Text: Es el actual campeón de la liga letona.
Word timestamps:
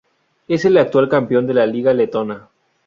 Es 0.47 0.65
el 0.65 0.77
actual 0.79 1.07
campeón 1.09 1.45
de 1.45 1.53
la 1.53 1.67
liga 1.67 1.93
letona. 1.93 2.49